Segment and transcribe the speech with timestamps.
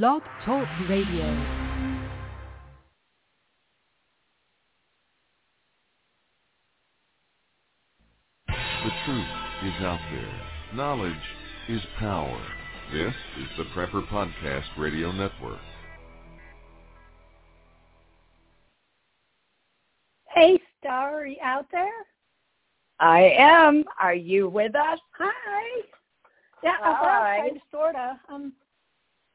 [0.00, 1.26] Blog Talk Radio.
[8.48, 9.26] The truth
[9.66, 10.40] is out there.
[10.74, 11.12] Knowledge
[11.68, 12.40] is power.
[12.90, 15.60] This is the Prepper Podcast Radio Network.
[20.30, 21.92] Hey, Starr, are you out there?
[22.98, 23.84] I am.
[24.00, 24.98] Are you with us?
[25.18, 25.82] Hi.
[26.64, 26.88] Yeah, Hi.
[27.02, 28.20] well, kind of, sorta.
[28.30, 28.54] I'm,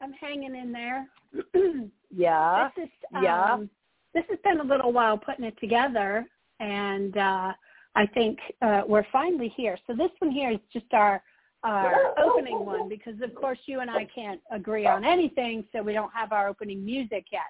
[0.02, 1.08] I'm hanging in there.
[2.10, 2.70] Yeah.
[2.76, 2.90] this is,
[3.22, 3.54] yeah.
[3.54, 3.70] um,
[4.14, 6.26] this has been a little while putting it together,
[6.62, 7.52] and uh,
[7.96, 9.78] I think uh, we're finally here.
[9.86, 11.22] So this one here is just our
[11.64, 15.92] our opening one because, of course, you and I can't agree on anything, so we
[15.92, 17.42] don't have our opening music yet.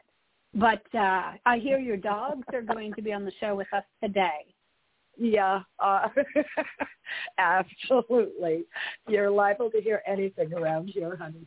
[0.55, 3.83] But uh, I hear your dogs are going to be on the show with us
[4.03, 4.55] today.
[5.17, 5.61] Yeah.
[5.79, 6.07] Uh,
[7.37, 8.63] absolutely.
[9.07, 11.45] You're liable to hear anything around here, honey.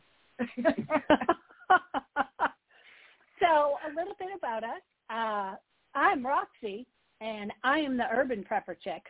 [3.40, 4.82] So a little bit about us.
[5.08, 5.54] Uh,
[5.94, 6.84] I'm Roxi,
[7.22, 9.02] and I am the urban prepper chick.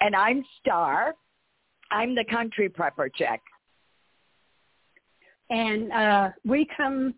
[0.00, 1.14] and I'm Starr.
[1.90, 3.40] I'm the country prepper chick.
[5.50, 7.14] And uh, we come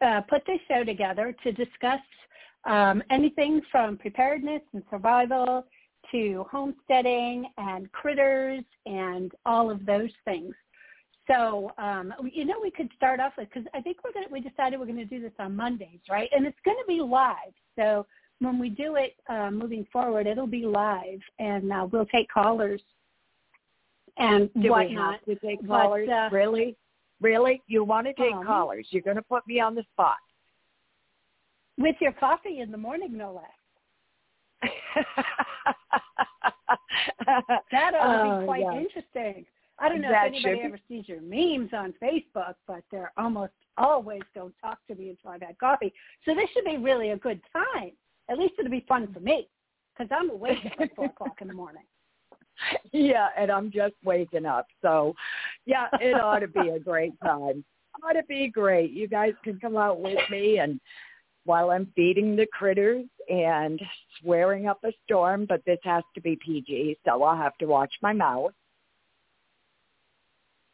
[0.00, 2.00] uh, put this show together to discuss
[2.64, 5.66] um, anything from preparedness and survival
[6.10, 10.54] to homesteading and critters and all of those things.
[11.26, 14.40] So, um, you know, we could start off with because I think we're gonna we
[14.40, 16.28] decided we're going to do this on Mondays, right?
[16.36, 17.54] And it's going to be live.
[17.76, 18.06] So
[18.40, 22.82] when we do it uh, moving forward, it'll be live, and uh, we'll take callers
[24.18, 25.14] and Do we whatnot.
[25.14, 26.08] have to take But, callers?
[26.08, 26.76] uh, really?
[27.20, 27.62] Really?
[27.68, 28.86] You want to take Um, callers?
[28.90, 30.18] You're going to put me on the spot.
[31.78, 34.72] with your coffee in the morning, no less.
[37.72, 38.78] That ought to Oh, be quite yeah.
[38.80, 39.46] interesting.
[39.84, 43.52] I don't know That if anybody ever sees your memes on Facebook, but they're almost
[43.76, 45.92] always don't talk to me until I've had coffee.
[46.24, 47.92] So this should be really a good time.
[48.30, 49.46] At least it'll be fun for me
[49.92, 51.82] because I'm awake at four o'clock in the morning.
[52.92, 54.66] yeah, and I'm just waking up.
[54.80, 55.14] So,
[55.66, 57.62] yeah, it ought to be a great time.
[58.02, 58.90] Ought to be great.
[58.90, 60.80] You guys can come out with me and
[61.44, 63.78] while I'm feeding the critters and
[64.20, 67.92] swearing up a storm, but this has to be PG, so I'll have to watch
[68.00, 68.52] my mouth.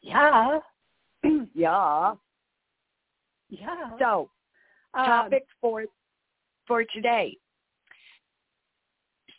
[0.03, 0.59] Yeah,
[1.55, 2.15] Yeah.
[3.49, 3.91] yeah.
[3.99, 4.31] So,
[4.95, 5.85] Um, topic for
[6.67, 7.37] for today.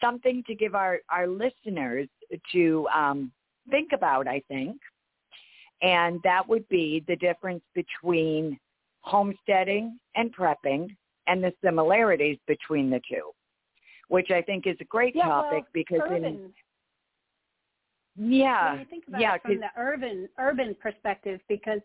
[0.01, 2.09] Something to give our, our listeners
[2.51, 3.31] to um,
[3.69, 4.77] think about, I think,
[5.81, 8.59] and that would be the difference between
[9.01, 10.95] homesteading and prepping
[11.27, 13.31] and the similarities between the two,
[14.07, 16.25] which I think is a great yeah, topic well, because urban.
[16.25, 16.53] in
[18.17, 21.81] yeah when you think about yeah it from the urban urban perspective, because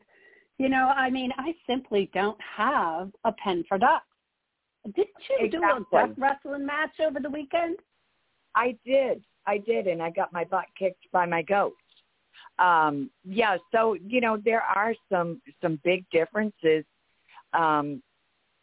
[0.59, 4.05] you know, I mean, I simply don't have a pen for ducks.
[4.87, 5.09] Didn't
[5.41, 7.77] you do a duck wrestling match over the weekend?
[8.55, 9.23] I did.
[9.47, 11.75] I did, and I got my butt kicked by my goat.
[12.59, 16.85] Um, yeah, so you know there are some some big differences,
[17.53, 18.03] um,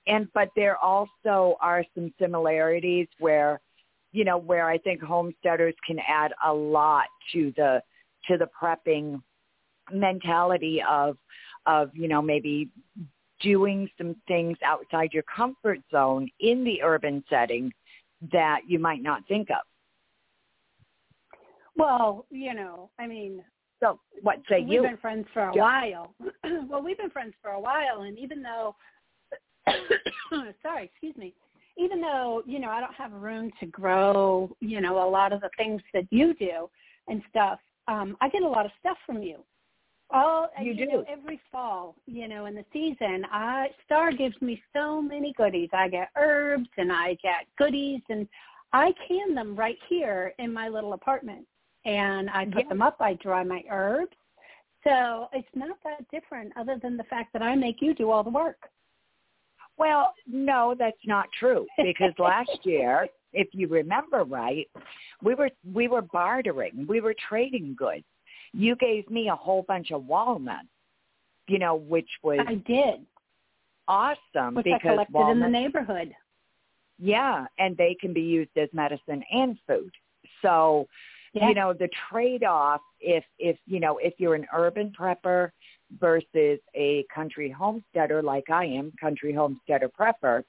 [0.07, 3.61] and but there also are some similarities where,
[4.13, 7.81] you know, where I think homesteaders can add a lot to the
[8.27, 9.21] to the prepping
[9.91, 11.17] mentality of
[11.65, 12.69] of you know maybe
[13.41, 17.73] doing some things outside your comfort zone in the urban setting
[18.31, 19.65] that you might not think of.
[21.75, 23.43] Well, you know, I mean,
[23.81, 24.83] So what say we've you?
[24.83, 25.61] been friends for a Yeah.
[25.63, 26.15] while.
[26.69, 28.75] well, we've been friends for a while, and even though,
[30.61, 31.33] sorry, excuse me,
[31.77, 35.41] even though you know I don't have room to grow, you know, a lot of
[35.41, 36.69] the things that you do
[37.07, 39.43] and stuff, um, I get a lot of stuff from you.
[40.11, 41.05] All You know, do.
[41.07, 45.69] every fall, you know, in the season, I Starr gives me so many goodies.
[45.73, 48.27] I get herbs and I get goodies, and
[48.73, 51.47] I can them right here in my little apartment
[51.85, 52.69] and I put Yeah.
[52.69, 52.97] them up.
[52.99, 54.15] I dry my herbs.
[54.83, 58.23] So it's not that different other than the fact that I make you do all
[58.23, 58.69] the work.
[59.77, 64.67] Well, no, that's not true because last year, if you remember right,
[65.23, 68.05] we were we were bartering, we were trading goods.
[68.53, 70.67] You gave me a whole bunch of walnuts,
[71.47, 73.05] you know, which was I did,
[73.87, 76.13] awesome which I because collected in the neighborhood.
[76.99, 79.91] yeah, and they can be used as medicine and food.
[80.41, 80.87] So
[81.33, 81.47] Yeah.
[81.49, 85.49] you know the trade off if if you know if you're an urban prepper
[85.99, 90.43] versus a country homesteader like I am, country homesteader prepper,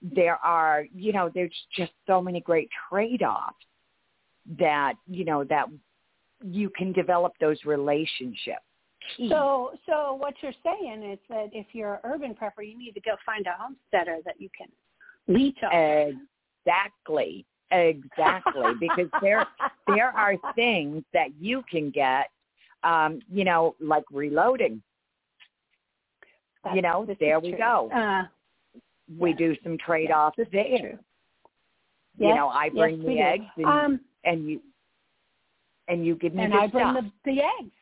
[0.00, 3.56] there are you know there's just so many great trade offs
[4.58, 5.66] that you know that
[6.44, 8.62] you can develop those relationships
[9.16, 9.28] key.
[9.28, 13.00] So, so what you're saying is that if you're an urban prepper, you need to
[13.00, 14.68] go find a homesteader that you can
[15.34, 16.12] leech off.
[16.64, 17.46] Exactly.
[17.70, 18.72] Exactly.
[18.80, 19.46] because there
[19.86, 22.28] there are things that you can get
[22.82, 24.82] um, you know, like reloading.
[26.64, 27.58] That's, you know, there we true.
[27.58, 27.90] go.
[27.94, 28.24] Uh,
[29.18, 29.36] we yeah.
[29.36, 30.98] do some trade-offs is there.
[32.18, 34.60] You Yes, know, I bring we the eggs and, Um, and you
[35.86, 37.72] and you give me and the I bring the the eggs.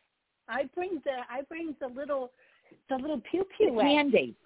[0.49, 2.31] I bring the I bring the little
[2.89, 3.89] the little pew the pew eggs.
[3.89, 4.37] candy.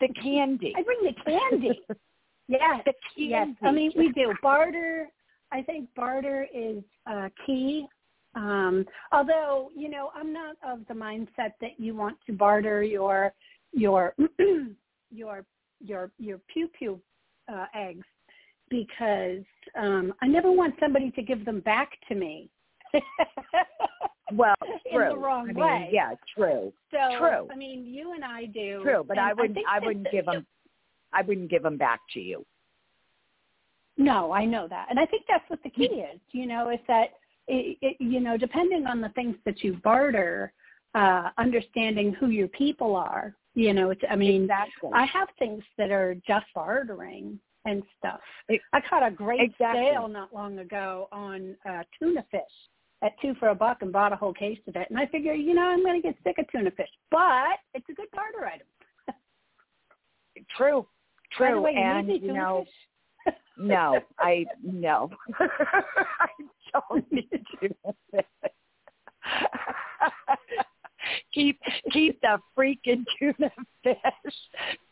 [0.00, 0.74] The candy.
[0.76, 1.80] I bring the candy.
[2.48, 3.46] yes, the yes.
[3.46, 3.58] candy.
[3.62, 5.08] I mean, we do barter.
[5.52, 7.86] I think barter is uh, key.
[8.34, 13.32] Um, although you know, I'm not of the mindset that you want to barter your
[13.72, 14.14] your
[15.10, 15.44] your
[15.80, 17.00] your your pew pew
[17.52, 18.06] uh, eggs
[18.70, 19.44] because
[19.78, 22.48] um, I never want somebody to give them back to me.
[24.32, 24.54] well,
[24.90, 25.08] in true.
[25.10, 25.90] the wrong I mean, way.
[25.92, 26.72] yeah, true.
[26.90, 27.48] So True.
[27.52, 28.80] I mean, you and I do.
[28.82, 30.46] True, but I wouldn't think I wouldn't give them
[31.12, 32.44] I wouldn't give them back to you.
[33.96, 36.20] No, I know that, and I think that's what the key is.
[36.32, 37.10] You know, is that
[37.46, 40.52] it, it, you know, depending on the things that you barter,
[40.94, 43.34] uh, understanding who your people are.
[43.54, 44.02] You know, it's.
[44.10, 44.90] I mean, Exactly.
[44.94, 48.20] I have things that are just bartering and stuff.
[48.48, 49.90] It- I caught a great Exactly.
[49.92, 52.42] sale not long ago on uh, tuna fish
[53.02, 54.88] at two for a buck and bought a whole case of it.
[54.90, 57.88] And I figure, you know, I'm going to get sick of tuna fish, but it's
[57.88, 58.66] a good barter item.
[60.56, 60.86] True.
[61.38, 61.60] By the True.
[61.62, 62.74] way, and you tuna know fish?
[63.58, 65.10] No, I no.
[65.38, 66.28] I
[66.72, 67.28] don't need
[67.60, 67.68] to.
[71.32, 71.58] keep
[71.92, 73.50] keep the freaking tuna
[73.82, 73.96] fish.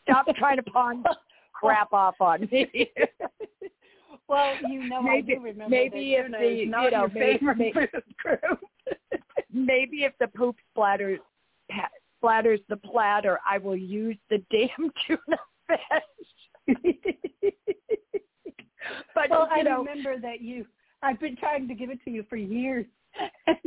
[0.03, 1.03] Stop trying to pawn
[1.53, 2.91] crap off on me.
[4.29, 7.73] Well, you know, Maybe- I do remember maybe if the- you know, your favorite may-
[7.73, 7.89] food
[8.23, 8.59] group.
[9.51, 11.19] Maybe if the poop splatters
[12.23, 15.37] splatters the platter, I will use the damn tuna
[15.67, 16.77] fish.
[19.15, 20.65] But well, I you know, remember that you.
[21.01, 22.85] I've been trying to give it to you for years,
[23.47, 23.57] and,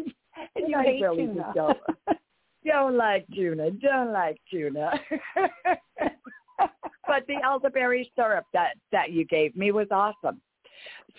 [0.55, 1.53] and you I hate really tuna.
[1.55, 1.79] don't.
[2.65, 3.71] don't like tuna.
[3.73, 4.93] Don't like tuna.
[7.07, 10.41] but the elderberry syrup that that you gave me was awesome.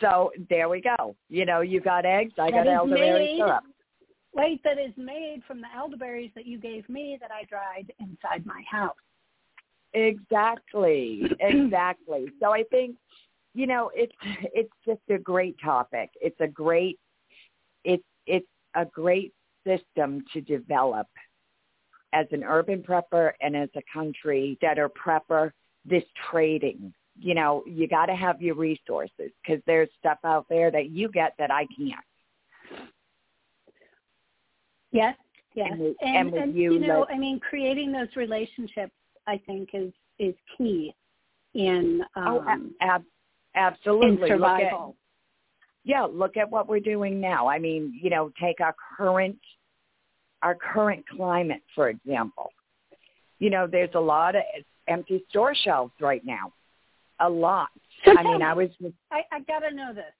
[0.02, 1.16] So there we go.
[1.30, 2.34] You know, you got eggs.
[2.38, 3.64] I That got elderberry made- syrup.
[4.34, 8.46] Wait, that is made from the elderberries that you gave me that I dried inside
[8.46, 8.94] my house.
[9.94, 11.24] Exactly.
[11.40, 12.28] Exactly.
[12.40, 12.98] so I think,
[13.58, 14.14] you know, it's
[14.54, 16.12] it's just a great topic.
[16.22, 17.00] It's a great
[17.84, 19.34] it's it's a great
[19.66, 21.08] system to develop
[22.14, 25.52] as an urban prepper and as a country that are prepper,
[25.86, 26.94] this trading.
[27.20, 31.10] You know, you got to have your resources because there's stuff out there that you
[31.10, 32.06] get that I can't.
[34.92, 35.16] Yes,
[35.56, 38.94] yes, And with- and with you, you know, I mean, creating those relationships,
[39.26, 40.94] I think, is is key
[41.54, 43.06] in oh, um, a- ab-
[43.58, 44.30] absolutely.
[44.30, 44.94] Look at-
[45.84, 47.48] yeah, look at what we're doing now.
[47.48, 49.40] I mean, you know, take our current
[50.44, 52.52] our current climate, for example.
[53.40, 54.44] You know, there's a lot of
[54.88, 56.54] empty store shelves right now.
[57.20, 57.70] A lot.
[58.06, 58.70] So I mean, me, I was
[59.12, 60.14] I, I gotta know this.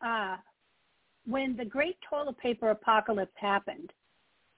[0.00, 0.36] Uh,
[1.26, 3.92] when the great toilet paper apocalypse happened,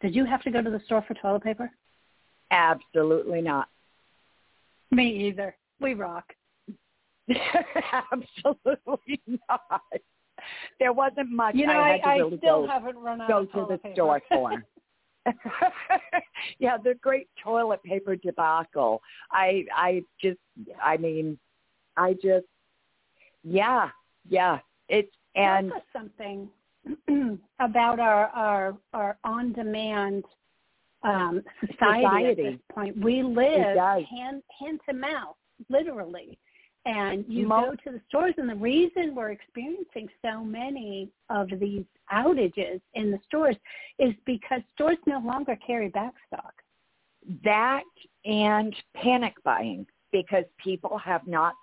[0.03, 1.71] did you have to go to the store for toilet paper?
[2.51, 3.69] absolutely not.
[4.91, 5.55] Me either.
[5.81, 6.33] We rock.
[8.13, 9.83] absolutely not.
[10.79, 13.39] There wasn't much You know, I I, I really still go, haven't run out go
[13.39, 13.95] of to the paper.
[13.95, 14.65] store for.
[16.59, 19.03] yeah, the great toilet paper debacle.
[19.31, 20.39] I I just
[20.83, 21.39] I mean,
[21.97, 22.47] I just
[23.43, 23.91] yeah,
[24.29, 24.59] yeah.
[24.89, 26.49] It's and Tell us something
[27.61, 30.25] about our our our on demand
[31.03, 32.97] um, society, at this point.
[33.03, 33.77] We live
[34.11, 35.37] hand hand to mouth,
[35.69, 36.39] literally.
[36.89, 41.49] And you Mo- go to the stores, and the reason we're experiencing so many of
[41.61, 43.57] these outages in the stores
[43.99, 46.55] is because stores no longer carry backstock.
[47.45, 47.85] that
[48.25, 51.55] and panic buying because people have not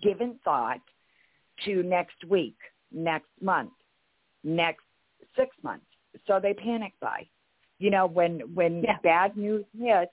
[0.00, 0.80] given thought
[1.64, 2.56] to next week,
[2.90, 3.70] next month,
[4.42, 4.82] next
[5.36, 5.86] six months.
[6.26, 7.28] So they panic buy.
[7.78, 8.98] You know, when when Yeah.
[9.02, 10.12] bad news hits,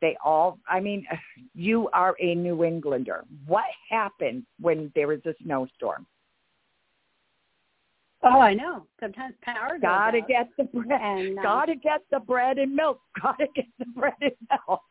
[0.00, 1.06] they all I mean,
[1.54, 3.24] you are a New Englander.
[3.46, 6.06] What happens when there is a snowstorm?
[8.22, 8.86] Oh, I know.
[8.98, 11.00] Sometimes power goes Gotta get the bread.
[11.00, 13.00] and uh, Gotta get the bread and milk.
[13.22, 14.80] Gotta get the bread and milk.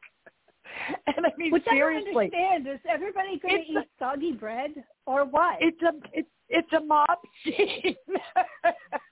[1.07, 2.67] And I mean, which seriously, I don't understand.
[2.67, 4.71] Is everybody going to eat soggy bread
[5.05, 5.57] or what?
[5.62, 7.95] it's a it's it's a mob scene.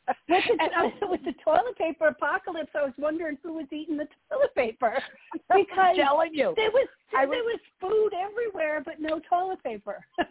[0.08, 4.54] With the, with the toilet paper apocalypse, I was wondering who was eating the toilet
[4.56, 4.98] paper
[5.34, 10.06] because I'm telling you, there was, there was food everywhere, but no toilet paper.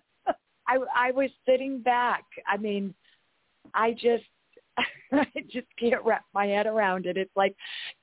[0.69, 2.25] I I was sitting back.
[2.47, 2.95] I mean,
[3.75, 4.25] I just
[5.13, 7.17] I just can't wrap my head around it.
[7.17, 7.55] It's like,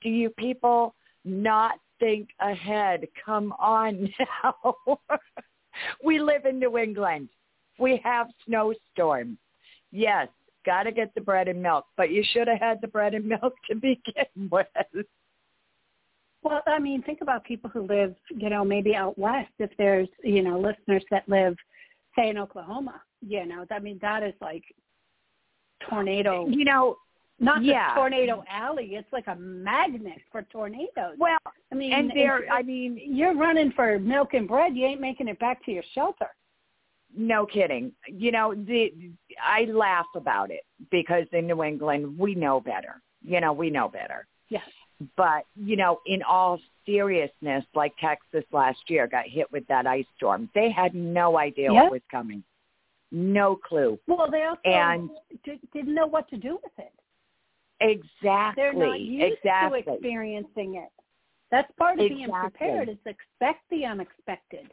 [0.02, 0.96] do you people
[1.26, 3.08] not think ahead?
[3.26, 4.10] Come on
[4.44, 4.76] now.
[6.04, 7.30] we live in New England.
[7.78, 9.38] We have snowstorms.
[9.92, 10.28] Yes,
[10.66, 13.26] got to get the bread and milk, but you should have had the bread and
[13.26, 14.68] milk to begin with.
[16.42, 19.52] Well, I mean, think about people who live, you know, maybe out west.
[19.60, 21.56] If there's, you know, listeners that live,
[22.16, 24.64] say, in Oklahoma, you know, I mean, that is like
[25.90, 26.46] tornado.
[26.46, 26.98] Uh, you know,
[27.40, 27.88] not yeah.
[27.88, 28.92] just tornado alley.
[28.96, 31.16] It's like a magnet for tornadoes.
[31.18, 31.38] Well,
[31.72, 34.76] I mean, and there, I mean, you're running for milk and bread.
[34.76, 36.28] You ain't making it back to your shelter.
[37.16, 37.92] No kidding.
[38.08, 38.94] You know, the
[39.44, 40.62] I laugh about it
[40.92, 43.02] because in New England we know better.
[43.24, 44.28] You know, we know better.
[44.50, 44.64] Yes.
[45.16, 50.06] But, you know, in all seriousness, like Texas last year got hit with that ice
[50.18, 50.50] storm.
[50.54, 51.84] They had no idea Yeah.
[51.84, 52.44] what was coming.
[53.12, 54.00] No clue.
[54.08, 55.10] Well, they also And-
[55.44, 56.94] didn't know what to do with it.
[57.80, 58.62] Exactly.
[58.62, 59.84] They're not used exactly.
[59.84, 60.90] to experiencing it.
[61.50, 64.70] That's part of being prepared is expect the unexpected.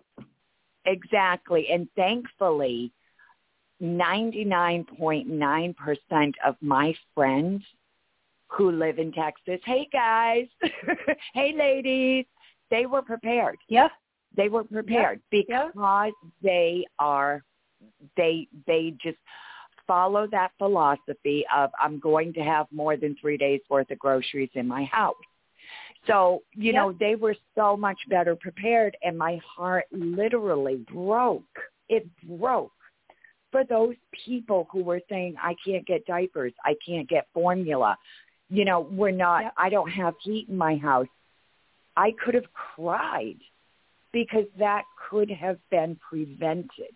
[0.87, 1.69] Exactly.
[1.71, 2.93] And thankfully,
[3.83, 7.63] 99.9% of my friends
[8.49, 10.47] who live in Texas, hey guys,
[11.35, 12.27] hey ladies,
[12.71, 13.59] they were prepared.
[13.69, 13.89] Yeah.
[14.37, 15.69] They were prepared Yeah.
[15.75, 16.13] because
[16.43, 17.43] they are,
[18.17, 19.19] they, they just
[19.87, 24.51] follow that philosophy of I'm going to have more than three days worth of groceries
[24.55, 25.15] in my house.
[26.07, 26.81] So, you Yeah.
[26.81, 31.45] know, they were so much better prepared and my heart literally broke.
[31.89, 32.73] It broke
[33.51, 36.53] for those people who were saying, I can't get diapers.
[36.65, 37.97] I can't get formula.
[38.49, 39.55] You know, we're not, Yep.
[39.57, 41.09] I don't have heat in my house.
[41.97, 43.39] I could have cried
[44.13, 46.95] because that could have been prevented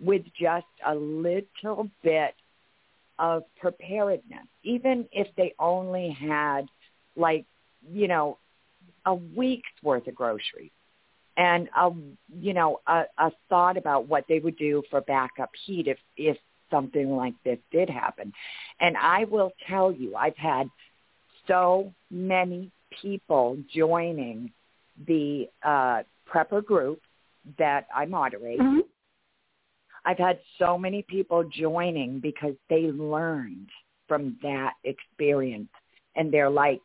[0.00, 2.34] with just a little bit
[3.18, 4.46] of preparedness.
[4.62, 6.68] Even if they only had
[7.16, 7.44] like,
[7.90, 8.38] you know,
[9.06, 10.70] a week's worth of groceries
[11.36, 11.90] and a
[12.40, 16.36] you know a, a thought about what they would do for backup heat if if
[16.70, 18.32] something like this did happen
[18.80, 20.68] and i will tell you i've had
[21.46, 22.70] so many
[23.00, 24.50] people joining
[25.06, 27.00] the uh prepper group
[27.56, 28.80] that i moderate Mhm.
[30.04, 33.68] I've had so many people joining because they learned
[34.06, 35.68] from that experience
[36.16, 36.80] and they're like,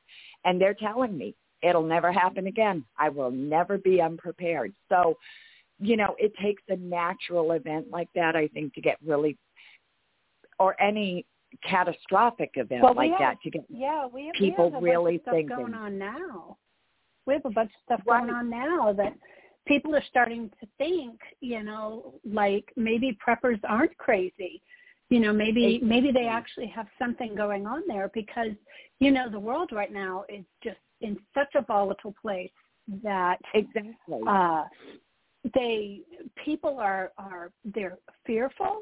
[0.46, 2.84] and they're telling me it'll never happen again.
[2.98, 4.74] I will never be unprepared.
[4.90, 5.18] So,
[5.80, 9.38] you know, it takes a natural event like that, I think, to get really,
[10.60, 11.26] or any
[11.68, 14.82] catastrophic event Well, we like have- that to get Yeah, we have, People we have
[14.82, 15.56] a really bunch of stuff thinking.
[15.58, 16.58] going on now.
[17.26, 18.20] We have a bunch of stuff Right.
[18.22, 19.14] going on now that
[19.66, 24.62] people are starting to think, you know, like maybe preppers aren't crazy.
[25.10, 28.52] You know, maybe maybe they actually have something going on there because,
[29.00, 32.52] you know, the world right now is just in such a volatile place
[33.04, 34.22] that exactly.
[34.28, 34.64] uh,
[35.54, 36.02] they
[36.44, 38.82] people are are they're fearful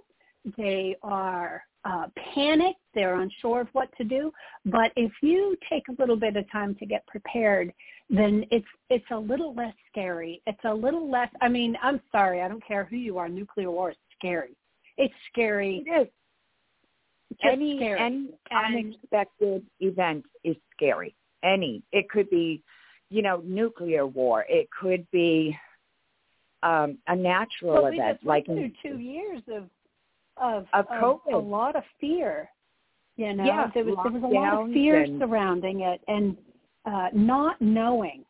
[0.58, 4.32] they are uh, panicked they're unsure of what to do.
[4.66, 7.74] But if you take a little bit of time to get prepared
[8.10, 10.42] then it's it's a little less scary.
[10.46, 13.72] It's a little less i mean i'm sorry i don't care who you are nuclear
[13.72, 14.56] war is scary
[14.98, 16.08] it's scary it is.
[17.32, 18.00] just any scary.
[18.00, 21.16] any unexpected event is scary.
[21.44, 21.82] Any.
[21.92, 22.62] It could be,
[23.10, 24.46] you know, nuclear war.
[24.48, 25.58] It could be
[26.64, 29.70] um, a natural Well, we event just like went through two years of
[30.38, 30.86] of, Of
[31.32, 32.50] a lot of fear.
[33.16, 36.38] You know, Yeah, there was there was a lot of fear and- surrounding it, and
[36.86, 38.26] uh, not knowing,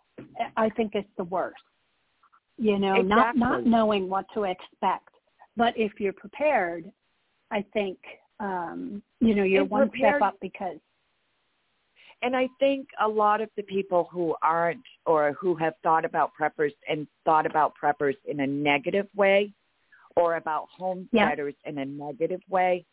[0.57, 1.61] I think, is the worst.
[2.57, 5.09] You know, not not knowing what to expect.
[5.57, 6.91] But if you're prepared,
[7.51, 7.97] I think
[8.39, 10.77] um, you know you're And one prepared- step up because
[12.23, 16.31] and I think a lot of the people who aren't or who have thought about
[16.39, 19.51] preppers and thought about preppers in a negative way
[20.15, 22.85] or about homesteaders in a negative way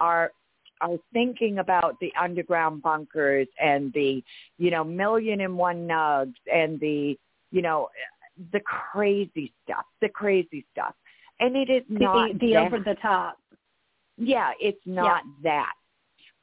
[0.00, 0.32] are
[0.80, 4.22] are thinking about the underground bunkers and the
[4.58, 7.16] you know million and one nugs and the
[7.50, 7.88] you know
[8.52, 10.94] the crazy stuff the crazy stuff
[11.40, 13.38] and it is not the, the over the top.
[14.16, 15.72] yeah it's not that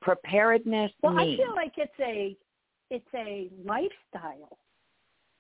[0.02, 2.36] preparedness Well, means I feel like it's a
[2.90, 4.58] it's a lifestyle.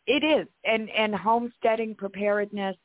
[0.07, 2.75] It is, and and homesteading preparedness,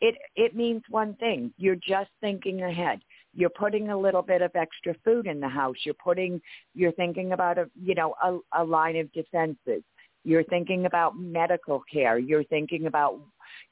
[0.00, 3.00] it it means one thing: you're just thinking ahead.
[3.34, 5.76] You're putting a little bit of extra food in the house.
[5.84, 6.40] You're putting,
[6.72, 9.82] you're thinking about a, you know, a, a line of defenses.
[10.24, 12.18] You're thinking about medical care.
[12.18, 13.20] You're thinking about,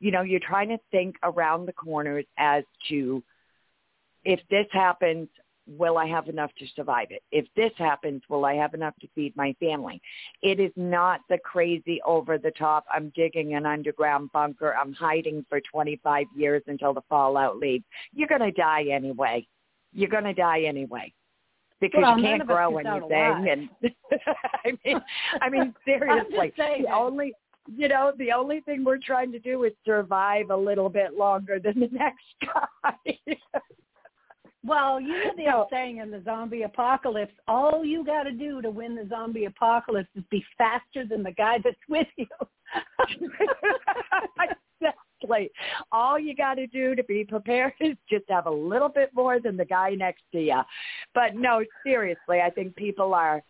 [0.00, 3.22] you know, you're trying to think around the corners as to
[4.24, 5.28] if this happens,
[5.66, 7.22] will I have enough to survive it?
[7.30, 10.00] If this happens, will I have enough to feed my family?
[10.42, 15.44] It is not the crazy over the top, I'm digging an underground bunker, I'm hiding
[15.48, 17.84] for 25 years until the fallout leaves.
[18.12, 19.46] You're going to die anyway.
[19.92, 21.12] You're going to die anyway.
[21.82, 23.68] Because well, you can't grow anything, and
[24.64, 25.00] I mean,
[25.40, 27.32] I mean seriously, the only
[27.66, 31.58] you know, the only thing we're trying to do is survive a little bit longer
[31.58, 33.34] than the next guy.
[34.64, 38.62] Well, you know the old saying in the zombie apocalypse, all you got to do
[38.62, 42.28] to win the zombie apocalypse is be faster than the guy that's with you.
[45.22, 45.50] Exactly.
[45.90, 49.40] All you got to do to be prepared is just have a little bit more
[49.40, 50.60] than the guy next to you.
[51.14, 53.42] But no, seriously, I think people are,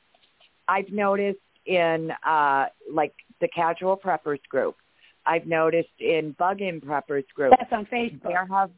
[0.69, 4.77] I've noticed in uh like the casual preppers group,
[5.25, 7.55] I've noticed in bug in preppers group.
[7.57, 8.25] That's on Facebook.
[8.25, 8.71] There have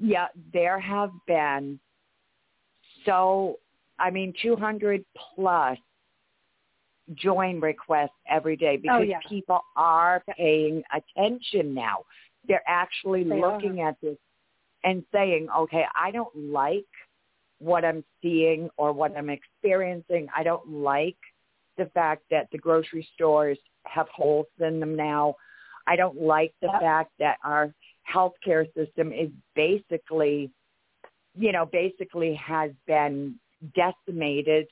[0.00, 1.78] yeah, there have been
[3.04, 3.58] so,
[3.98, 5.04] I mean, 200
[5.34, 5.78] plus
[7.14, 9.20] join requests every day Oh, because yeah.
[9.28, 12.04] people are paying attention now.
[12.48, 14.16] They're actually They looking at this
[14.84, 16.84] and saying, okay, I don't like
[17.58, 20.28] what I'm seeing or what I'm experiencing.
[20.36, 21.16] I don't like
[21.78, 25.36] the fact that the grocery stores have holes in them now.
[25.86, 26.80] I don't like the Yep.
[26.80, 27.74] fact that our
[28.12, 30.50] healthcare system is basically,
[31.36, 33.38] you know, basically has been
[33.74, 34.66] decimated.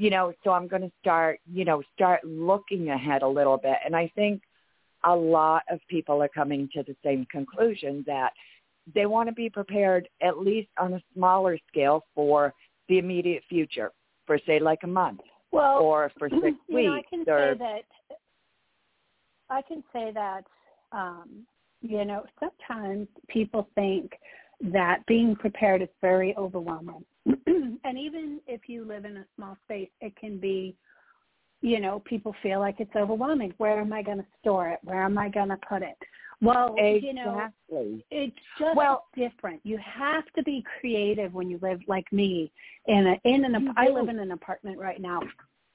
[0.00, 3.76] You know, so I'm going to start, you know, start looking ahead a little bit.
[3.84, 4.40] And I think
[5.04, 8.30] a lot of people are coming to the same conclusion that
[8.94, 12.54] they want to be prepared at least on a smaller scale for
[12.88, 13.92] the immediate future,
[14.26, 15.20] for say like a month
[15.52, 16.86] Well, or for six you weeks.
[16.86, 17.82] know, I can or, say that
[19.50, 20.44] I can say that
[20.92, 21.46] um,
[21.82, 24.12] you know sometimes people think
[24.62, 27.04] that being prepared is very overwhelming,
[27.46, 30.74] and even if you live in a small space, it can be.
[31.62, 33.52] You know, people feel like it's overwhelming.
[33.58, 34.78] Where am I going to store it?
[34.82, 35.98] Where am I going to put it?
[36.40, 37.50] Well, you know,
[38.10, 39.60] it's just Well- different.
[39.62, 42.50] You have to be creative when you live like me
[42.86, 43.92] in a in an I do.
[43.92, 45.20] live in an apartment right now.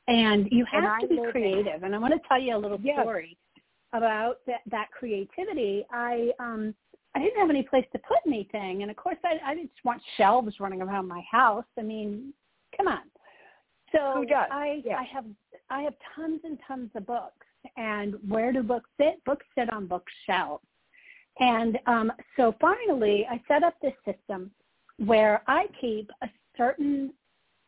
[0.07, 1.83] And you have And I to be live in- creative.
[1.83, 2.99] And I want to tell you a little Yes.
[3.01, 3.37] story
[3.93, 5.85] about that that creativity.
[5.91, 6.73] I um
[7.15, 9.85] I didn't have any place to put anything and of course I I didn't just
[9.85, 11.65] want shelves running around my house.
[11.79, 12.33] I mean,
[12.75, 13.01] come on.
[13.91, 14.25] So?
[14.51, 14.97] I Yeah.
[14.97, 15.25] I have
[15.69, 17.45] I have tons and tons of books.
[17.77, 19.23] And where do books sit?
[19.25, 20.65] Books sit on bookshelves.
[21.39, 24.51] And um, so finally, I set up this system
[24.97, 27.11] where I keep a certain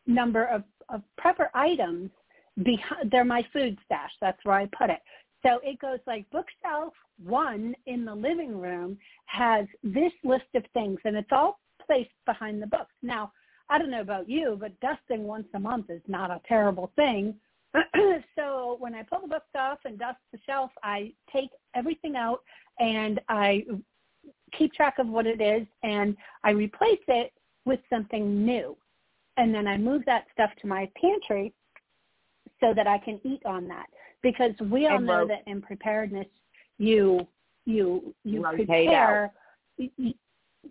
[0.06, 2.10] number of, of prepper items
[2.62, 3.10] behind.
[3.10, 4.12] They're my food stash.
[4.20, 5.00] That's where I put it.
[5.44, 6.92] So it goes like bookshelf
[7.24, 12.62] one in the living room has this list of things, and it's all placed behind
[12.62, 12.94] the books.
[13.02, 13.32] Now,
[13.70, 17.34] I don't know about you, but dusting once a month is not a terrible thing.
[18.36, 22.40] so when I pull the books off and dust the shelf, I take everything out
[22.78, 23.64] and I
[24.56, 27.32] keep track of what it is and I replace it
[27.66, 28.76] with something new.
[29.36, 31.52] And then I move that stuff to my pantry
[32.60, 33.86] so that I can eat on that.
[34.22, 36.26] Because we all And know ro- that in preparedness
[36.78, 37.26] you
[37.64, 39.32] you you Rotate prepare.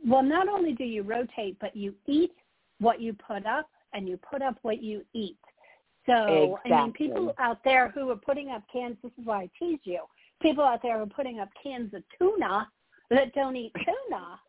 [0.06, 2.34] Well not only do you rotate but you eat
[2.80, 5.38] what you put up and you put up what you eat.
[6.06, 9.50] So I mean people out there who are putting up cans this is why I
[9.60, 10.02] tease you.
[10.42, 12.70] People out there who are putting up cans of tuna
[13.10, 13.74] that don't eat
[14.12, 14.40] tuna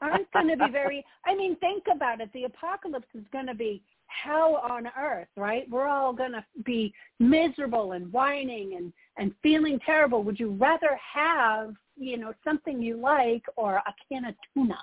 [0.00, 2.30] aren't going to be very i mean think about it.
[2.32, 3.82] The apocalypse is going to be
[4.24, 9.78] hell on earth right we're all going to be miserable and whining and and feeling
[9.84, 14.78] terrible would you rather have you know something you like or a can of tuna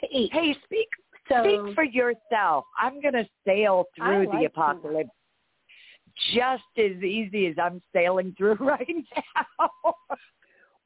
[0.00, 0.88] to eat hey, speak
[1.28, 2.64] so speak for yourself.
[2.78, 5.10] I'm going to sail through like the apocalypse
[6.34, 9.94] just as easy as I'm sailing through right now.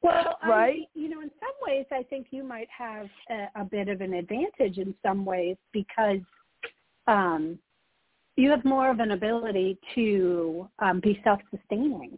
[0.01, 0.81] Well, Right?
[0.83, 4.01] I, you know, in some ways, I think you might have a, a bit of
[4.01, 6.19] an advantage in some ways because
[7.07, 7.57] um,
[8.35, 12.17] you have more of an ability to um, be self-sustaining.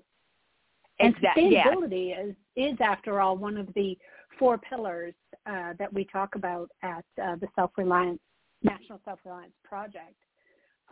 [0.99, 1.49] And Exactly.
[1.51, 1.65] Yeah.
[1.65, 3.97] sustainability is, is, after all, one of the
[4.39, 5.13] four pillars
[5.45, 8.19] uh, that we talk about at uh, the Self-Reliance
[8.63, 10.15] National Self-Reliance Project.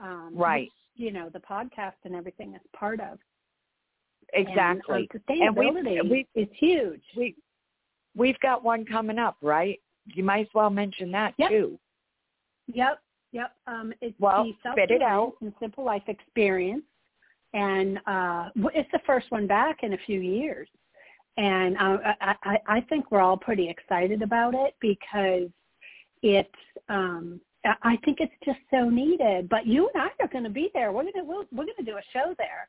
[0.02, 0.64] Um, Right.
[0.64, 0.72] Which,
[1.06, 3.18] you know, the podcast and everything is part of.
[4.34, 5.10] Exactly.
[5.30, 7.04] And, um, And we've- we've- is huge.
[7.16, 7.36] we
[8.16, 9.80] we've got one coming up, right?
[10.06, 11.50] You might as well mention that Yep.
[11.50, 11.80] too.
[12.68, 13.02] Yep,
[13.34, 13.52] yep.
[13.68, 15.34] Um, it's Well, the spit it out.
[15.42, 16.86] And Simple Life Experience,
[17.54, 20.70] and uh, w- it's the first one back in a few years.
[21.36, 25.50] And uh, I, I, I think we're all pretty excited about it because
[26.22, 26.50] it's.
[26.88, 27.42] Um,
[27.82, 29.50] I think it's just so needed.
[29.50, 30.92] But you and I are going to be there.
[30.92, 32.68] We're gonna we're, we're going to do a show there.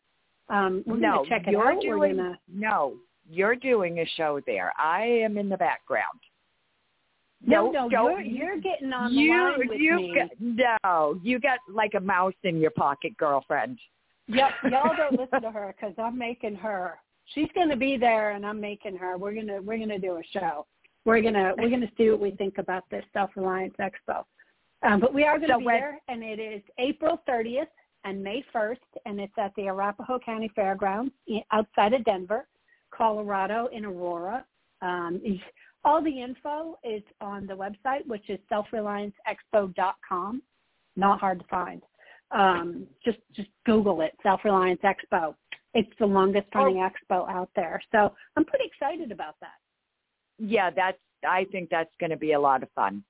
[0.49, 1.81] Um, we're no, going to check it you're out.
[1.81, 2.39] doing we're going to.
[2.49, 2.95] no.
[3.31, 4.73] You're doing a show there.
[4.79, 6.21] I am in the background.
[7.47, 10.15] No, no, don't- you're you're getting on the you, line with you me.
[10.15, 10.31] Got,
[10.83, 13.79] no, you got like a mouse in your pocket, girlfriend.
[14.29, 16.99] Yep, y'all don't listen to her because I'm making her.
[17.35, 19.17] She's going to be there, and I'm making her.
[19.19, 20.67] We're gonna we're gonna do a show.
[21.05, 24.25] We're gonna we're gonna see what we think about this Self Reliance Expo.
[24.83, 27.67] Um, but we are going to So be when- there, and it is April 30th
[28.05, 28.77] and May 1st,
[29.07, 31.11] and it's at the Arapahoe County Fairgrounds
[31.53, 32.47] outside of Denver,
[32.91, 34.45] Colorado, in Aurora.
[34.83, 35.23] Um,
[35.85, 40.43] all the info is on the website, which is selfrelianceexpo.com.
[40.97, 41.83] Not hard to find.
[42.31, 45.35] Um, just just Google it, Self Reliance Expo.
[45.75, 49.59] It's the longest running expo out there, so I'm pretty excited about that.
[50.39, 50.99] Yeah, that's.
[51.27, 53.03] I think that's going to be a lot of fun.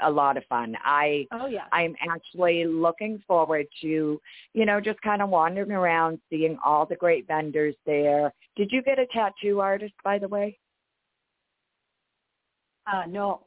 [0.00, 0.76] A lot of fun.
[0.84, 1.64] I Oh yeah.
[1.72, 4.20] I'm actually looking forward to,
[4.54, 8.32] you know, just kind of wandering around, seeing all the great vendors there.
[8.56, 10.58] Did you get a tattoo artist, by the way?
[12.90, 13.42] Uh, no,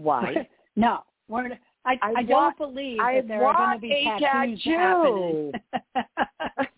[0.00, 0.48] Why?
[0.76, 1.58] no, we're.
[1.86, 5.52] I, I I, want- don't believe I that there are going to be tattoos happening.
[5.96, 6.02] yeah,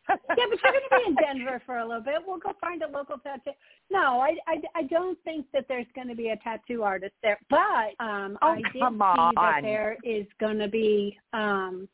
[0.06, 2.14] but you're going to be in Denver for a little bit.
[2.24, 3.50] We'll go find a local tattoo.
[3.90, 7.40] No, I, I, I don't think that there's going to be a tattoo artist there.
[7.50, 11.88] But um, Oh, I did see that there is going to be um,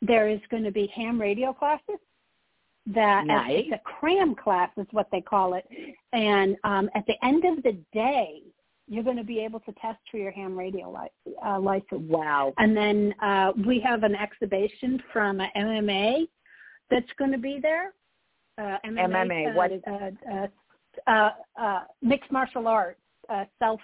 [0.00, 1.98] there is going to be ham radio classes.
[2.94, 3.64] That Nice.
[3.66, 5.66] it's a cram class is what they call it,
[6.12, 8.40] and um, at the end of the day,
[8.88, 12.02] you're going to be able to test for your ham radio li- uh, license.
[12.08, 12.54] wow.
[12.56, 16.28] And then uh, we have an exhibition from uh, MMA
[16.90, 17.92] that's going to be there.
[18.56, 20.46] Uh, MMA, MMA, uh, what is- uh, uh,
[21.06, 23.80] uh, uh, mixed martial arts, uh, self,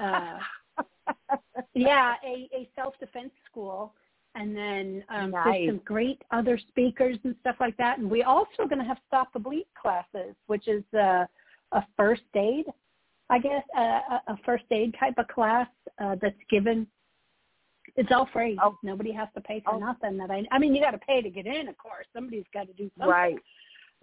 [0.00, 0.38] uh,
[1.74, 3.94] yeah, a, a self defense school,
[4.34, 5.44] and then um, Nice.
[5.44, 7.98] there's some great other speakers and stuff like that.
[7.98, 11.24] And we also going to have stop the bleed classes, which is uh,
[11.72, 12.66] a first aid,
[13.30, 15.68] I guess, uh, a, a first aid type of class
[16.00, 16.86] uh, that's given.
[17.96, 18.58] It's all free.
[18.62, 18.76] Oh.
[18.82, 19.78] Nobody has to pay for Oh.
[19.78, 20.16] nothing.
[20.18, 22.06] That I, I mean, you got to pay to get in, of course.
[22.14, 23.10] Somebody's got to do something.
[23.10, 23.36] right.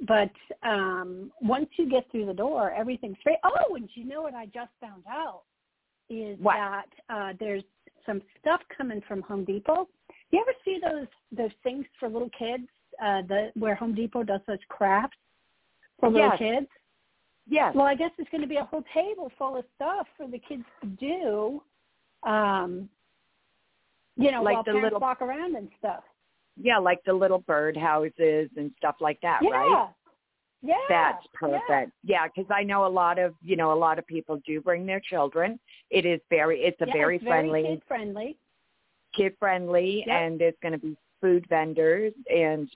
[0.06, 0.32] But
[0.64, 3.38] um, once you get through the door, everything's free.
[3.46, 5.44] Oh, and you know what I just found out
[6.10, 6.56] is What?
[6.56, 7.64] that uh, there's
[8.06, 9.88] some stuff coming from Home Depot.
[10.36, 12.68] You ever see those those things for little kids?
[13.02, 15.18] Uh, the where Home Depot does those crafts
[16.00, 16.38] for little Yes.
[16.38, 16.68] kids.
[17.48, 17.74] Yes.
[17.76, 20.40] Well, I guess it's going to be a whole table full of stuff for the
[20.40, 21.62] kids to do.
[22.30, 22.90] Um,
[24.18, 26.04] you know, Like while the parents little- walk around and stuff.
[26.58, 29.50] Yeah, like the little bird houses and stuff like that, yeah.
[29.52, 29.90] right?
[30.62, 30.76] Yeah.
[30.90, 31.92] That's perfect.
[32.04, 34.86] Yeah, because I know a lot of you know a lot of people do bring
[34.86, 35.60] their children.
[35.92, 38.38] It is very it's a Yeah, very it's friendly, kid friendly.
[39.16, 40.22] Kid friendly, Yep.
[40.22, 42.70] and there's going to be food vendors and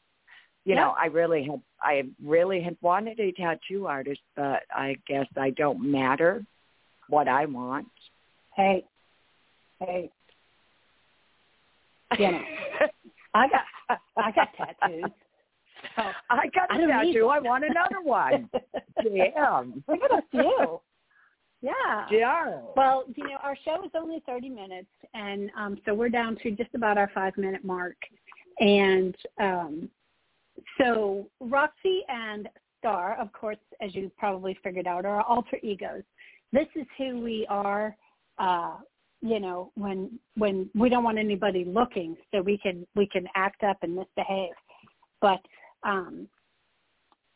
[0.65, 5.28] you know I really had I really had wanted a tattoo artist, but I guess
[5.38, 6.43] I don't matter
[7.10, 7.88] what I want.
[8.56, 8.86] Hey,
[9.80, 10.10] hey,
[12.19, 12.41] you know,
[13.34, 15.12] I got I got tattoos.
[15.95, 17.28] So I got I a tattoo.
[17.28, 18.49] I want another one.
[19.04, 19.84] Damn.
[19.88, 20.82] I got a few.
[21.62, 22.06] Yeah.
[22.10, 22.60] Yeah.
[22.76, 26.52] Well, you know, our show is only 30 minutes, and um, so we're down to
[26.52, 27.98] just about our five-minute mark.
[28.60, 29.89] And um,
[30.78, 32.48] so Roxi and
[32.80, 36.04] Starr, of course, as you probably figured out, are our alter egos.
[36.54, 37.95] This is who we are.
[38.38, 38.78] Uh,
[39.22, 43.63] you know, when when we don't want anybody looking, so we can we can act
[43.63, 44.54] up and misbehave.
[45.19, 45.41] But
[45.84, 46.28] um,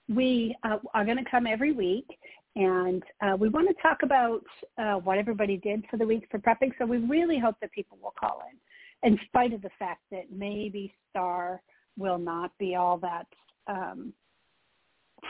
[0.07, 2.07] we uh, are going to come every week
[2.55, 4.43] and uh, we want to talk about
[4.77, 6.71] uh, what everybody did for the week for prepping.
[6.77, 10.31] So we really hope that people will call in, in spite of the fact that
[10.31, 11.61] maybe Starr
[11.97, 13.27] will not be all that
[13.67, 14.13] um,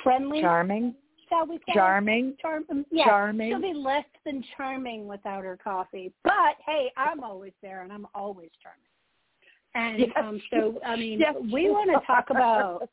[0.03, 0.95] friendly, Charming.
[1.29, 1.73] shall we say?
[1.73, 2.35] Charming.
[2.41, 3.51] Charm- um, yeah, Charming.
[3.51, 6.11] She'll be less than charming without her coffee.
[6.23, 8.79] But hey, I'm always there, and I'm always charming.
[9.75, 12.89] And Yes, um, so, I mean, yes, we want to talk about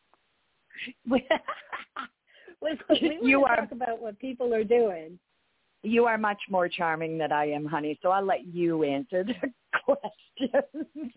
[1.08, 1.26] we,
[2.90, 5.18] we, You are- talk about what people are doing.
[5.82, 7.98] You are much more charming than I am, honey.
[8.02, 9.34] So I'll let you answer the
[9.84, 11.12] questions.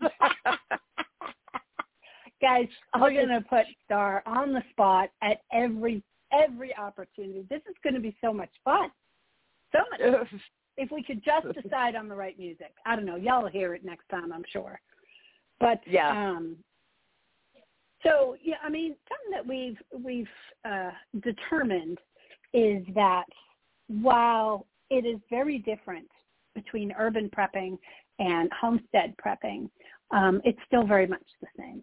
[2.40, 6.02] Guys, we're going to put Starr on the spot at every
[6.32, 7.44] every opportunity.
[7.48, 8.90] This is going to be so much fun.
[9.72, 10.26] So much.
[10.76, 12.72] if we could just decide on the right music.
[12.86, 13.16] I don't know.
[13.16, 14.80] Y'all will hear it next time, I'm sure.
[15.60, 16.08] But Yeah.
[16.10, 16.56] um
[18.04, 20.28] so yeah, I mean, something that we've we've
[20.64, 20.90] uh
[21.22, 21.98] determined
[22.52, 23.24] is that
[23.88, 26.08] while it is very different
[26.54, 27.78] between urban prepping
[28.20, 29.68] and homestead prepping,
[30.12, 31.82] um, it's still very much the same.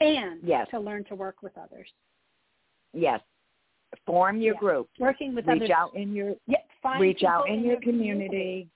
[0.00, 0.68] And Yes.
[0.70, 1.90] to learn to work with others.
[2.92, 3.20] Yes.
[4.06, 4.60] Form your Yeah.
[4.60, 4.90] group.
[4.98, 5.70] Working with Reach others.
[5.70, 8.68] out in your Yeah, find reach out in your community.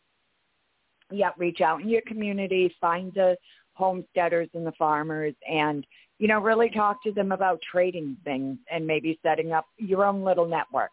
[1.10, 3.36] Yeah, reach out in your community, find the
[3.74, 5.86] homesteaders and the farmers and,
[6.18, 10.24] you know, really talk to them about trading things and maybe setting up your own
[10.24, 10.90] little network.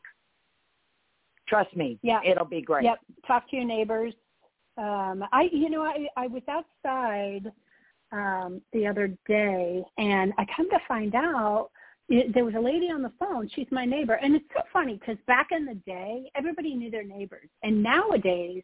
[1.48, 2.22] Trust me, Yeah.
[2.26, 2.84] it'll be great.
[2.86, 3.00] Yep.
[3.28, 4.14] Talk to your neighbors.
[4.78, 7.52] Um, I, you know, I, I was outside
[8.12, 11.70] um, the other day, and I come to find out
[12.10, 13.50] it, there was a lady on the phone.
[13.56, 17.04] She's my neighbor, and it's so funny because back in the day, everybody knew their
[17.04, 18.64] neighbors, and nowadays,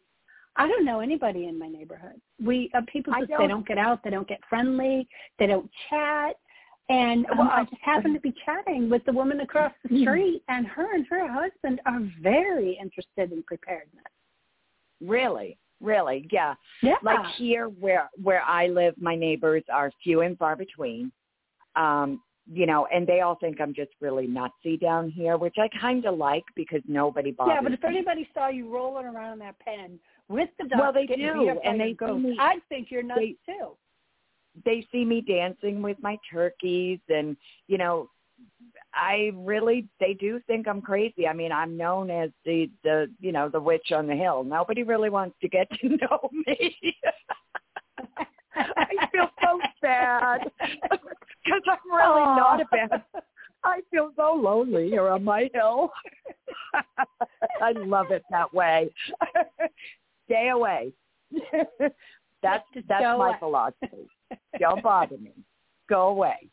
[0.56, 2.20] I don't know anybody in my neighborhood.
[2.44, 5.70] We uh, people just they don't- don't get out, they don't get friendly, they don't
[5.88, 6.36] chat.
[6.92, 10.02] And um, Well, I just happened to be chatting with the woman across the Mhm.
[10.02, 14.04] street, and her and her husband are very interested in preparedness.
[15.00, 16.54] Really, really, yeah.
[16.82, 16.96] Yeah.
[17.02, 21.10] Like here where where I live, my neighbors are few and far between.
[21.76, 25.68] Um, you know, and they all think I'm just really nutsy down here, which I
[25.80, 27.88] kind of like because nobody bothers yeah, but if me.
[27.88, 31.48] anybody saw you rolling around in that pen with the ducks, Well, they do, beat
[31.50, 33.76] up by and they go, I'd think you're nuts they- too.
[34.64, 37.36] They see me dancing with my turkeys and
[37.68, 38.08] you know
[38.94, 41.26] i really they do think i'm crazy.
[41.26, 44.44] I mean i'm known as the the you know the witch on the hill.
[44.44, 46.96] Nobody really wants to get to know me.
[48.54, 52.36] I feel so bad because i'm really Aw.
[52.36, 53.02] not a bad
[53.64, 55.90] i feel so lonely here on my hill.
[57.62, 58.90] I love it that way.
[60.26, 60.92] Stay away
[62.42, 63.36] that's that's go my away.
[63.38, 64.08] philosophy
[64.60, 65.32] don't bother me.
[65.88, 66.48] Go away.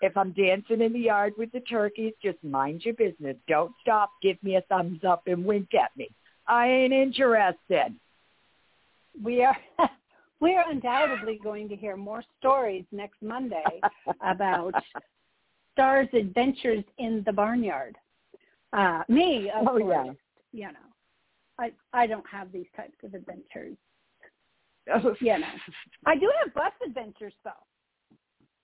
[0.00, 3.36] If I'm dancing in the yard with the turkeys, just mind your business.
[3.48, 4.10] Don't stop.
[4.20, 6.08] Give me a thumbs up and wink at me.
[6.48, 7.94] I ain't interested.
[9.22, 9.56] We are
[10.40, 13.62] we are undoubtedly going to hear more stories next Monday
[14.26, 14.72] about
[15.72, 17.96] Starr's adventures in the barnyard.
[18.72, 20.16] Uh, me, of Oh, course,
[20.52, 20.66] yeah.
[20.66, 20.88] you know,
[21.58, 23.76] I I don't have these types of adventures.
[24.86, 25.46] You know,
[26.06, 27.50] I do have bus adventures though.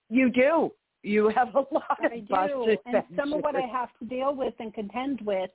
[0.09, 0.72] you do.
[1.04, 4.04] You have a lot of I bus do, and some of what I have to
[4.04, 5.50] deal with and contend with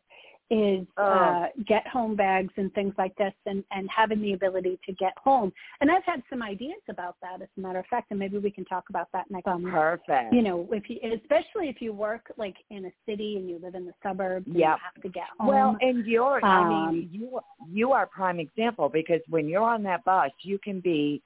[0.50, 1.04] is Oh.
[1.04, 5.14] uh, get home bags and things like this, and and having the ability to get
[5.18, 5.52] home.
[5.82, 8.52] And I've had some ideas about that, as a matter of fact, and maybe we
[8.52, 9.48] can talk about that next.
[9.48, 10.34] Um, Perfect.
[10.34, 13.76] you know, if you, especially if you work like in a city and you live
[13.76, 15.48] in the suburbs, and you have to get home.
[15.48, 19.64] Well, and you're, I mean, Um, you you are a prime example because when you're
[19.64, 21.22] on that bus, you can be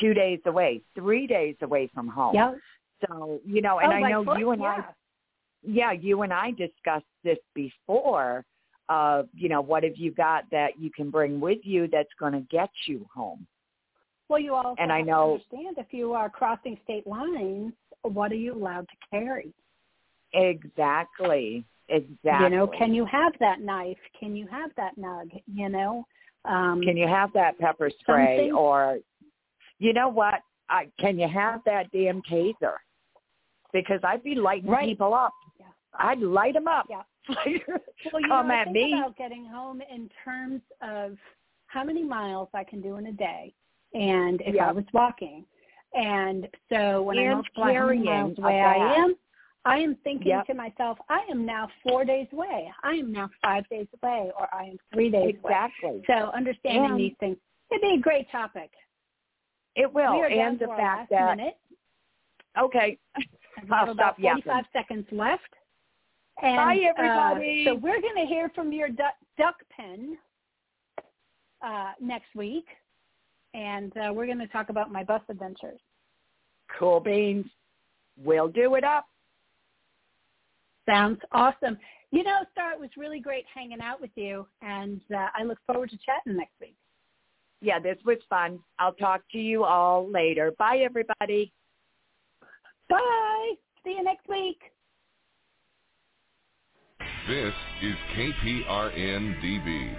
[0.00, 2.34] two days away, three days away from home.
[2.34, 2.54] yeah.
[3.06, 4.84] So, you know, and oh, I know you and I yeah.
[5.62, 8.44] yeah, you and I discussed this before.
[8.88, 12.32] Uh, you know, what have you got that you can bring with you that's going
[12.32, 13.46] to get you home?
[14.28, 17.72] Well, you also and I know- understand if you are crossing state lines,
[18.02, 19.52] what are you allowed to carry?
[20.32, 21.64] Exactly.
[21.88, 22.44] Exactly.
[22.44, 23.98] You know, can you have that knife?
[24.18, 25.30] Can you have that nug?
[25.52, 26.04] You know,
[26.44, 28.98] um, can you have that pepper spray Something- or
[29.78, 30.42] you know what?
[30.68, 32.74] I can you have that damn taser?
[33.72, 34.88] Because I'd be lighting Right.
[34.88, 35.32] people up.
[35.60, 35.66] Yeah.
[35.94, 36.86] I'd light them up.
[36.90, 37.02] Yeah.
[38.12, 38.92] well, you Come know, at me.
[38.92, 41.16] about getting home in terms of
[41.66, 43.52] how many miles I can do in a day,
[43.94, 44.68] and if Yeah.
[44.68, 45.44] I was walking.
[45.94, 49.14] And so when I And many carrying miles away I am,
[49.64, 50.46] I am thinking Yep.
[50.46, 52.70] to myself, I am now four days away.
[52.84, 55.52] I am now five days away, or I am three days away.
[55.52, 56.02] exactly.
[56.06, 57.36] So understanding And- these things,
[57.70, 58.70] it'd be a great topic.
[59.74, 60.12] It will.
[60.14, 61.58] we are down and the fact that minute.
[62.58, 62.98] okay.
[63.70, 64.42] I'll stop yapping.
[64.44, 65.52] 45 seconds left.
[66.42, 67.64] And, Bye, everybody.
[67.66, 70.18] Uh, so we're going to hear from your duck, duck pen
[71.64, 72.66] uh, next week,
[73.54, 75.80] and uh, we're going to talk about my bus adventures.
[76.78, 77.46] Cool beans.
[78.22, 79.06] We'll do it up.
[80.86, 81.78] Sounds awesome.
[82.12, 85.58] You know, Starr, it was really great hanging out with you, and uh, I look
[85.66, 86.76] forward to chatting next week.
[87.60, 88.58] Yeah, this was fun.
[88.78, 90.52] I'll talk to you all later.
[90.58, 91.52] Bye, everybody.
[92.88, 93.54] Bye.
[93.82, 94.60] See you next week.
[97.28, 99.96] This is KPRN-DB,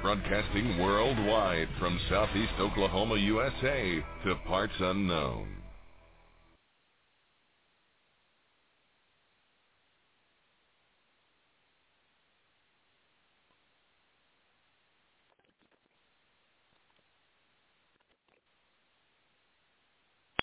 [0.00, 5.59] broadcasting worldwide from Southeast Oklahoma, USA to parts unknown.